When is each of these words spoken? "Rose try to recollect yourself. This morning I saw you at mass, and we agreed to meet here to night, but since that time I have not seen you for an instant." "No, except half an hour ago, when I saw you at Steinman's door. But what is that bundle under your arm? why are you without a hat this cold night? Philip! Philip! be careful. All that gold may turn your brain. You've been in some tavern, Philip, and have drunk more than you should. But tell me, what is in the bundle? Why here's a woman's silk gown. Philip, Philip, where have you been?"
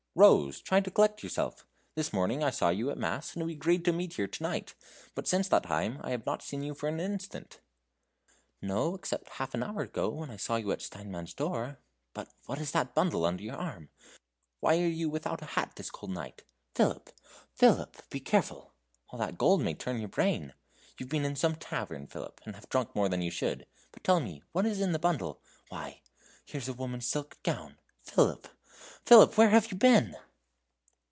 "Rose 0.13 0.59
try 0.59 0.81
to 0.81 0.89
recollect 0.89 1.23
yourself. 1.23 1.65
This 1.95 2.11
morning 2.11 2.43
I 2.43 2.49
saw 2.49 2.67
you 2.67 2.89
at 2.91 2.97
mass, 2.97 3.33
and 3.33 3.45
we 3.45 3.53
agreed 3.53 3.85
to 3.85 3.93
meet 3.93 4.15
here 4.15 4.27
to 4.27 4.43
night, 4.43 4.75
but 5.15 5.25
since 5.25 5.47
that 5.47 5.63
time 5.63 6.01
I 6.03 6.11
have 6.11 6.25
not 6.25 6.43
seen 6.43 6.63
you 6.63 6.73
for 6.73 6.89
an 6.89 6.99
instant." 6.99 7.61
"No, 8.61 8.93
except 8.93 9.29
half 9.29 9.53
an 9.53 9.63
hour 9.63 9.83
ago, 9.83 10.09
when 10.09 10.29
I 10.29 10.35
saw 10.35 10.57
you 10.57 10.73
at 10.73 10.81
Steinman's 10.81 11.33
door. 11.33 11.79
But 12.13 12.27
what 12.45 12.59
is 12.59 12.71
that 12.71 12.93
bundle 12.93 13.23
under 13.23 13.41
your 13.41 13.55
arm? 13.55 13.89
why 14.59 14.79
are 14.79 14.85
you 14.85 15.09
without 15.09 15.41
a 15.41 15.45
hat 15.45 15.77
this 15.77 15.89
cold 15.89 16.11
night? 16.11 16.43
Philip! 16.75 17.09
Philip! 17.55 17.95
be 18.09 18.19
careful. 18.19 18.73
All 19.11 19.19
that 19.19 19.37
gold 19.37 19.61
may 19.61 19.75
turn 19.75 19.99
your 20.01 20.09
brain. 20.09 20.53
You've 20.97 21.07
been 21.07 21.23
in 21.23 21.37
some 21.37 21.55
tavern, 21.55 22.05
Philip, 22.07 22.41
and 22.45 22.55
have 22.55 22.67
drunk 22.67 22.93
more 22.97 23.07
than 23.07 23.21
you 23.21 23.31
should. 23.31 23.65
But 23.93 24.03
tell 24.03 24.19
me, 24.19 24.43
what 24.51 24.65
is 24.65 24.81
in 24.81 24.91
the 24.91 24.99
bundle? 24.99 25.41
Why 25.69 26.01
here's 26.45 26.67
a 26.67 26.73
woman's 26.73 27.07
silk 27.07 27.41
gown. 27.43 27.77
Philip, 28.03 28.45
Philip, 29.05 29.35
where 29.37 29.49
have 29.49 29.71
you 29.71 29.77
been?" 29.77 30.15